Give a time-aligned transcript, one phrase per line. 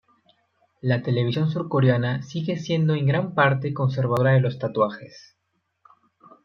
[0.81, 5.37] La televisión surcoreana sigue siendo en gran parte conservadora de los tatuajes.